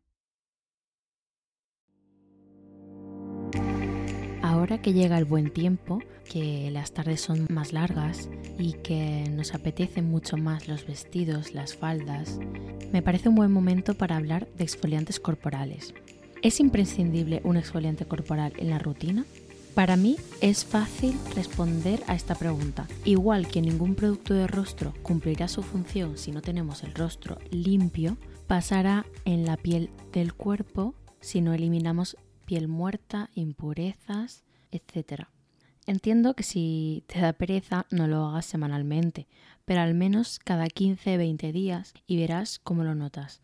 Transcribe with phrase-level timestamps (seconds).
[4.41, 5.99] Ahora que llega el buen tiempo,
[6.29, 11.75] que las tardes son más largas y que nos apetecen mucho más los vestidos, las
[11.75, 12.39] faldas,
[12.91, 15.93] me parece un buen momento para hablar de exfoliantes corporales.
[16.41, 19.25] ¿Es imprescindible un exfoliante corporal en la rutina?
[19.75, 22.87] Para mí es fácil responder a esta pregunta.
[23.05, 28.17] Igual que ningún producto de rostro cumplirá su función si no tenemos el rostro limpio,
[28.47, 35.25] pasará en la piel del cuerpo si no eliminamos piel muerta, impurezas, etc.
[35.85, 39.27] Entiendo que si te da pereza no lo hagas semanalmente,
[39.65, 43.41] pero al menos cada 15-20 días y verás cómo lo notas.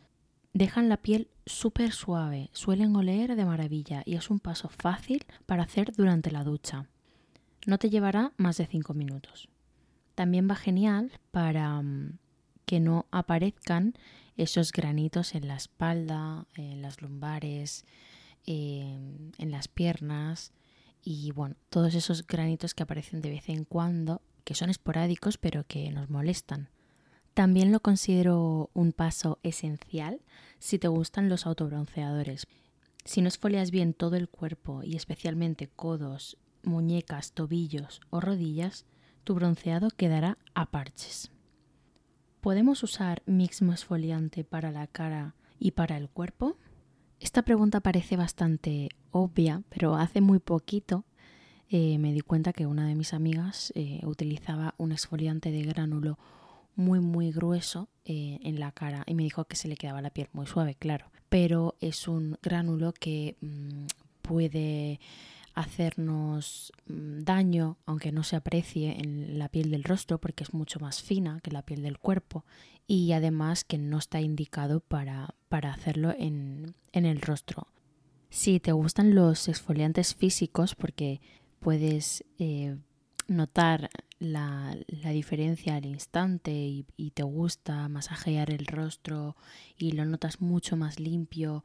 [0.55, 5.63] Dejan la piel súper suave, suelen oler de maravilla y es un paso fácil para
[5.63, 6.87] hacer durante la ducha.
[7.65, 9.49] No te llevará más de 5 minutos.
[10.15, 12.19] También va genial para mm,
[12.65, 13.95] que no aparezcan
[14.37, 17.83] esos granitos en la espalda, en las lumbares,
[18.45, 20.53] en, en las piernas
[21.03, 25.65] y bueno, todos esos granitos que aparecen de vez en cuando, que son esporádicos pero
[25.67, 26.69] que nos molestan.
[27.35, 30.21] También lo considero un paso esencial
[30.57, 32.47] si te gustan los autobronceadores.
[33.03, 38.85] Si no esfolias bien todo el cuerpo y especialmente codos, muñecas, tobillos o rodillas,
[39.25, 41.29] tu bronceado quedará a parches.
[42.39, 46.55] ¿Podemos usar mismo esfoliante para la cara y para el cuerpo?
[47.19, 51.03] Esta pregunta parece bastante obvia, pero hace muy poquito
[51.67, 56.17] eh, me di cuenta que una de mis amigas eh, utilizaba un exfoliante de gránulo
[56.75, 60.09] muy muy grueso eh, en la cara y me dijo que se le quedaba la
[60.09, 63.85] piel muy suave, claro, pero es un gránulo que mm,
[64.21, 64.99] puede
[65.53, 70.79] hacernos mm, daño, aunque no se aprecie en la piel del rostro porque es mucho
[70.79, 72.45] más fina que la piel del cuerpo
[72.87, 77.67] y además que no está indicado para, para hacerlo en, en el rostro.
[78.29, 81.21] Si te gustan los exfoliantes físicos, porque
[81.59, 82.77] puedes eh,
[83.27, 83.89] notar
[84.19, 84.75] la,
[85.11, 89.35] diferencia al instante y, te gusta masajear el rostro
[89.77, 91.63] y lo notas mucho más limpio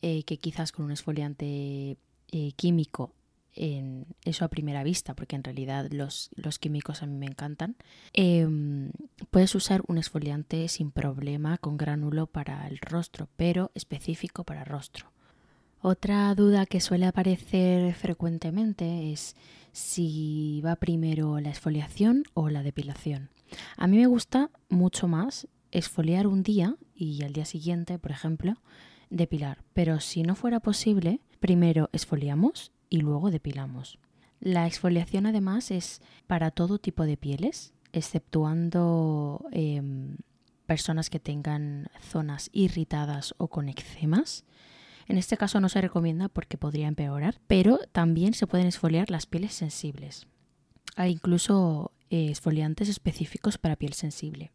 [0.00, 1.96] eh, que quizás con un exfoliante
[2.32, 3.14] eh, químico
[3.54, 7.76] en eso a primera vista, porque en realidad los, los químicos a mí me encantan,
[8.12, 8.90] em,
[9.30, 15.12] puedes usar un exfoliante sin problema con gránulo para el rostro, pero específico para rostro.
[15.84, 19.34] Otra duda que suele aparecer frecuentemente es
[19.72, 23.30] si va primero la exfoliación o la depilación.
[23.76, 28.58] A mí me gusta mucho más exfoliar un día y al día siguiente, por ejemplo,
[29.10, 29.64] depilar.
[29.72, 33.98] Pero si no fuera posible, primero exfoliamos y luego depilamos.
[34.38, 40.16] La exfoliación además es para todo tipo de pieles, exceptuando em,
[40.66, 44.44] personas que tengan zonas irritadas o con eczemas.
[45.08, 49.26] En este caso no se recomienda porque podría empeorar, pero también se pueden esfoliar las
[49.26, 50.26] pieles sensibles.
[50.96, 54.52] Hay incluso eh, esfoliantes específicos para piel sensible.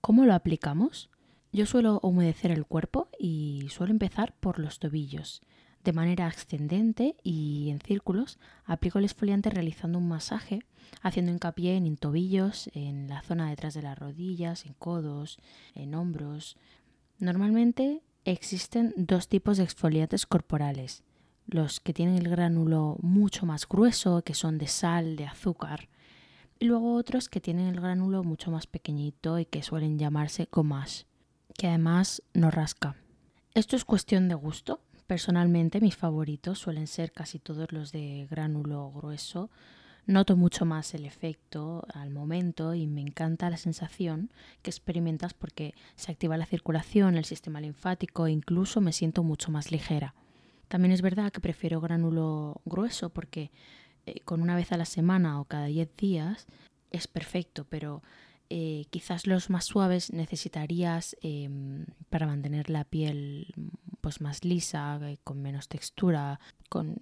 [0.00, 1.10] ¿Cómo lo aplicamos?
[1.52, 5.40] Yo suelo humedecer el cuerpo y suelo empezar por los tobillos.
[5.84, 10.60] De manera ascendente y en círculos, aplico el esfoliante realizando un masaje,
[11.00, 15.38] haciendo hincapié en tobillos, en la zona detrás de las rodillas, en codos,
[15.74, 16.56] en hombros.
[17.18, 21.04] Normalmente Existen dos tipos de exfoliantes corporales,
[21.46, 25.88] los que tienen el gránulo mucho más grueso, que son de sal, de azúcar,
[26.58, 31.06] y luego otros que tienen el gránulo mucho más pequeñito y que suelen llamarse gommage,
[31.56, 32.96] que además no rasca.
[33.54, 34.80] Esto es cuestión de gusto.
[35.06, 39.50] Personalmente mis favoritos suelen ser casi todos los de gránulo grueso,
[40.06, 44.30] Noto mucho más el efecto al momento y me encanta la sensación
[44.62, 49.50] que experimentas porque se activa la circulación, el sistema linfático e incluso me siento mucho
[49.50, 50.14] más ligera.
[50.68, 53.50] También es verdad que prefiero gránulo grueso porque
[54.06, 56.46] eh, con una vez a la semana o cada 10 días
[56.92, 58.04] es perfecto, pero
[58.48, 63.52] eh, quizás los más suaves necesitarías em, para mantener la piel
[64.06, 66.38] pues más lisa, eh, con menos textura,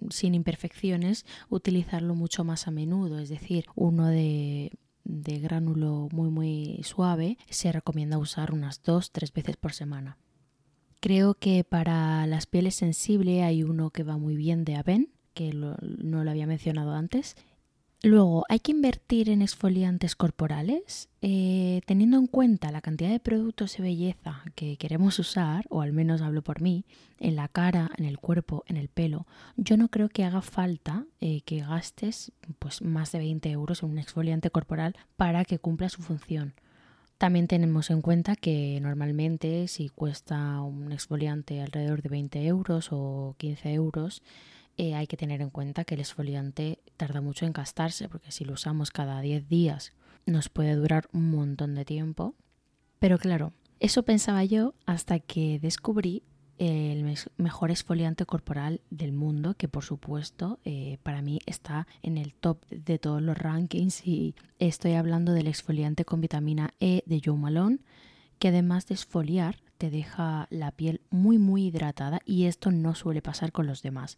[0.09, 4.71] sin imperfecciones, utilizarlo mucho más a menudo, es decir, uno de,
[5.03, 10.17] de gránulo muy muy suave se recomienda usar unas dos tres veces por semana.
[10.99, 15.53] Creo que para las pieles sensibles hay uno que va muy bien de Aven, que
[15.53, 17.35] no lo había mencionado antes,
[18.03, 21.09] Luego, ¿hay que invertir en exfoliantes corporales?
[21.21, 25.91] Eh, teniendo en cuenta la cantidad de productos de belleza que queremos usar, o al
[25.91, 26.85] menos hablo por mí,
[27.19, 29.25] en la cara, en el cuerpo, en el pelo,
[29.57, 33.89] yo no creo que haga falta eh, que gastes pues, más de 20 euros en
[33.89, 36.53] un exfoliante corporal para que cumpla su función.
[37.17, 43.35] También tenemos en cuenta que normalmente si cuesta un exfoliante alrededor de 20 euros o
[43.37, 44.21] 15 euros,
[44.77, 48.45] eh, hay que tener en cuenta que el esfoliante tarda mucho en gastarse, porque si
[48.45, 49.93] lo usamos cada 10 días
[50.25, 52.35] nos puede durar un montón de tiempo.
[52.99, 56.23] Pero claro, eso pensaba yo hasta que descubrí
[56.57, 62.33] el mejor esfoliante corporal del mundo, que por supuesto eh, para mí está en el
[62.33, 67.37] top de todos los rankings y estoy hablando del exfoliante con vitamina E de Joe
[67.37, 67.79] Malone,
[68.39, 73.21] que además de esfoliar te deja la piel muy muy hidratada y esto no suele
[73.21, 74.15] pasar con los demás.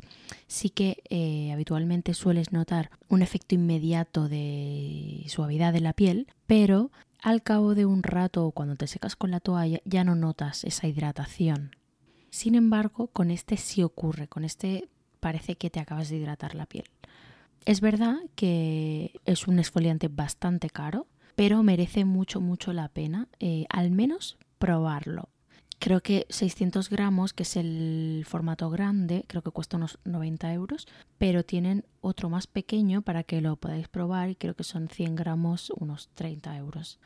[0.47, 6.91] Sí que eh, habitualmente sueles notar un efecto inmediato de suavidad de la piel, pero
[7.21, 10.87] al cabo de un rato cuando te secas con la toalla ya no notas esa
[10.87, 11.75] hidratación.
[12.29, 14.87] Sin embargo, con este sí ocurre, con este
[15.19, 16.85] parece que te acabas de hidratar la piel.
[17.65, 23.65] Es verdad que es un exfoliante bastante caro, pero merece mucho, mucho la pena, eh,
[23.69, 25.29] al menos probarlo.
[25.87, 30.85] Creo que 600 gramos, que es el formato grande, creo que cuesta unos 90 euros,
[31.17, 35.15] pero tienen otro más pequeño para que lo podáis probar y creo que son 100
[35.15, 36.99] gramos, unos 30 euros.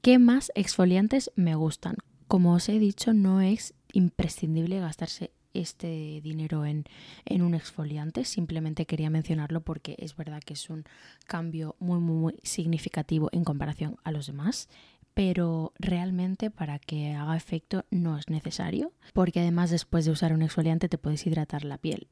[0.00, 1.96] ¿Qué más exfoliantes me gustan?
[2.26, 6.84] Como os he dicho, no es imprescindible gastarse este dinero en,
[7.26, 8.24] en, un exfoliante.
[8.24, 10.84] Simplemente quería mencionarlo porque es verdad que es un
[11.26, 14.70] cambio muy, muy, muy significativo en comparación a los demás
[15.16, 20.42] pero realmente para que haga efecto no es necesario, porque además después de usar un
[20.42, 22.08] exfoliante te puedes hidratar la piel,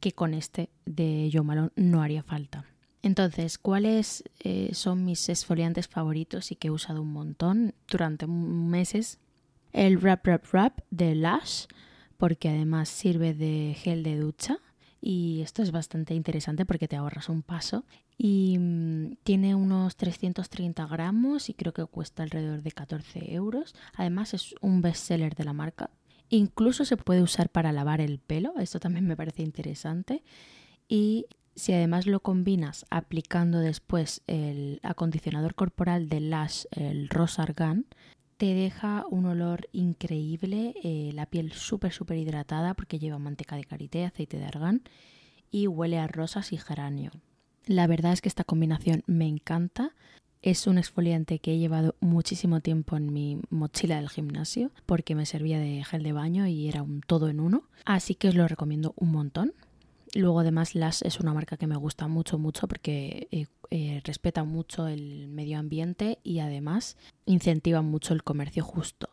[0.00, 2.64] que con este de Joe Malone no haría falta.
[3.00, 9.20] Entonces, ¿cuáles eh, son mis exfoliantes favoritos y que he usado un montón durante meses?
[9.72, 11.66] El Wrap Wrap Wrap de Lush,
[12.16, 14.58] porque además sirve de gel de ducha
[15.04, 17.84] y esto es bastante interesante porque te ahorras un paso
[18.16, 23.74] y mm, tiene unos 330 gramos y creo que cuesta alrededor de 14 euros.
[23.96, 25.90] Además es un bestseller de la marca.
[26.28, 30.22] Incluso se puede usar para lavar el pelo, esto también me parece interesante.
[30.88, 37.86] Y si además lo combinas aplicando después el acondicionador corporal de Lash, el Rose Argan,
[38.42, 43.62] te deja un olor increíble, eh, la piel súper, súper hidratada porque lleva manteca de
[43.62, 44.82] karité, aceite de argán
[45.52, 47.12] y huele a rosas y geranio.
[47.66, 49.94] La verdad es que esta combinación me encanta.
[50.40, 55.24] Es un exfoliante que he llevado muchísimo tiempo en mi mochila del gimnasio porque me
[55.24, 57.68] servía de gel de baño y era un todo en uno.
[57.84, 59.52] Así que os lo recomiendo un montón.
[60.14, 64.44] Luego además Lash es una marca que me gusta mucho, mucho porque eh, eh, respeta
[64.44, 69.08] mucho el medio ambiente y además incentiva mucho el comercio justo.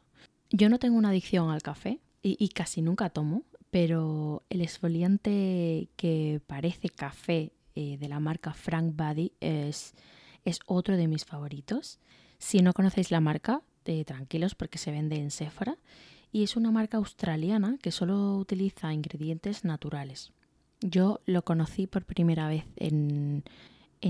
[0.50, 6.42] Yo no tengo una adicción al café y, casi nunca tomo, pero el exfoliante que
[6.48, 9.94] parece café eh, de la marca Frank Body es,
[10.44, 12.00] es otro de mis favoritos.
[12.40, 13.62] Si no conocéis la marca,
[14.06, 15.78] tranquilos porque se vende en Sephora
[16.32, 20.32] y es una marca australiana que solo utiliza ingredientes naturales.
[20.82, 23.44] Yo lo conocí por primera vez en,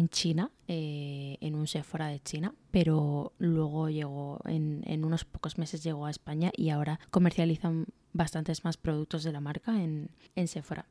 [0.09, 5.83] China, eh, en un Sephora de China, pero luego llegó, en, en, unos pocos meses
[5.83, 10.85] llegó a España y ahora comercializan bastantes más productos de la marca en, en Sephora.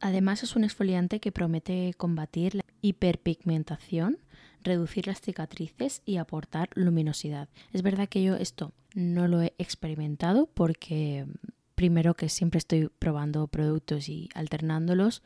[0.00, 4.18] Además es un exfoliante que promete combatir la hiperpigmentación,
[4.62, 7.48] reducir las cicatrices y aportar luminosidad.
[7.72, 11.26] Es verdad que yo esto no lo he experimentado porque
[11.80, 15.22] primero que siempre estoy probando productos y alternándolos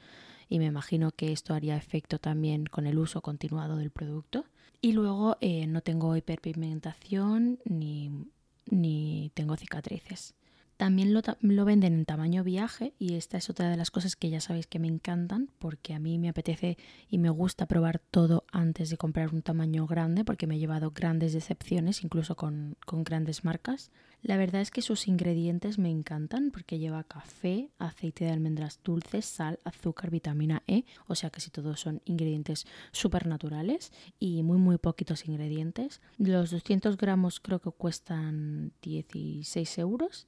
[0.48, 4.44] y me imagino que esto haría efecto también con el uso continuado del producto.
[4.80, 8.28] Y luego eh, no tengo hiperpigmentación ni,
[8.70, 10.36] ni tengo cicatrices.
[10.76, 14.30] También lo, lo, venden en tamaño viaje y esta es otra de las cosas que
[14.30, 16.78] ya sabéis que me encantan porque a mí me apetece
[17.08, 20.90] y me gusta probar todo antes de comprar un tamaño grande porque me he llevado
[20.90, 23.92] grandes decepciones incluso con, con grandes marcas.
[24.24, 29.26] La verdad es que sus ingredientes me encantan porque lleva café, aceite de almendras dulces,
[29.26, 34.56] sal, azúcar, vitamina E, o sea que si todos son ingredientes súper naturales y muy
[34.56, 36.00] muy poquitos ingredientes.
[36.16, 40.26] Los 200 gramos creo que cuestan 16 euros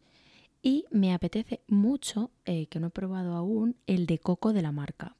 [0.62, 4.72] y me apetece mucho, eh, que no he probado aún, el de coco de la
[4.72, 5.16] marca.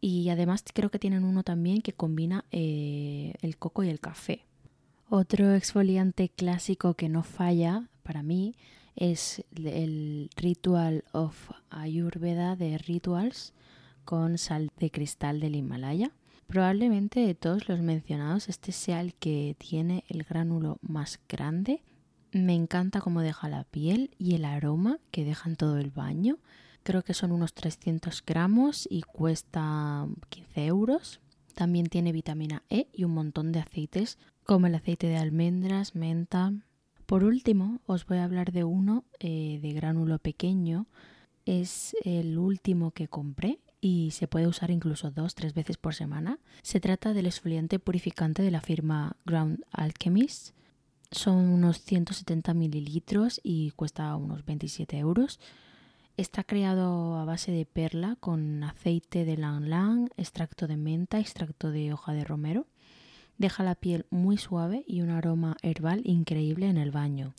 [0.00, 4.44] Y además creo que tienen uno también que combina eh, el coco y el café.
[5.08, 8.54] Otro exfoliante clásico que no falla para mí
[8.96, 13.52] es el Ritual of Ayurveda de Rituals
[14.04, 16.12] con sal de cristal del Himalaya.
[16.46, 21.82] Probablemente de todos los mencionados este sea el que tiene el gránulo más grande.
[22.34, 26.38] Me encanta cómo deja la piel y el aroma que deja en todo el baño.
[26.82, 31.20] Creo que son unos 300 gramos y cuesta 15 euros.
[31.54, 36.52] También tiene vitamina E y un montón de aceites como el aceite de almendras, menta.
[37.06, 40.88] Por último, os voy a hablar de uno eh, de gránulo pequeño.
[41.46, 46.40] Es el último que compré y se puede usar incluso dos, tres veces por semana.
[46.62, 50.52] Se trata del exfoliante purificante de la firma Ground Alchemist.
[51.14, 55.38] Son unos 170 mililitros y cuesta unos 27 euros.
[56.16, 61.70] Está creado a base de perla con aceite de lang lang, extracto de menta, extracto
[61.70, 62.66] de hoja de romero.
[63.38, 67.32] Deja la piel muy suave y un aroma herbal increíble en el baño.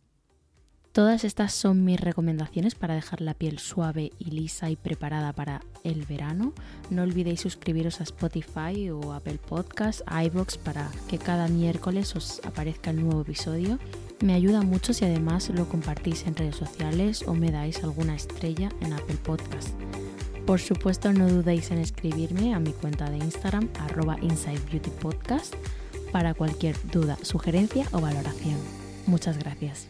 [0.96, 5.60] Todas estas son mis recomendaciones para dejar la piel suave y lisa y preparada para
[5.84, 6.54] el verano.
[6.90, 12.92] No olvidéis suscribiros a Spotify o Apple Podcasts, iBox para que cada miércoles os aparezca
[12.92, 13.78] el nuevo episodio.
[14.22, 18.70] Me ayuda mucho si además lo compartís en redes sociales o me dais alguna estrella
[18.80, 19.74] en Apple Podcasts.
[20.48, 25.56] Por supuesto, no dudéis en escribirme a mi cuenta de Instagram, arroba Inside Beauty Podcast
[26.14, 28.60] para cualquier duda, sugerencia o valoración.
[29.08, 29.90] Muchas gracias.